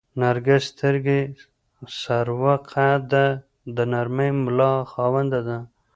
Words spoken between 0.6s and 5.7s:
سترګې، سروه قده، د نرۍ ملا خاونده ده